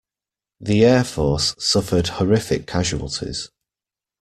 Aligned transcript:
The 0.59 0.83
air 0.83 1.03
force 1.03 1.53
suffered 1.59 2.07
horrific 2.07 2.65
casualties. 2.65 3.51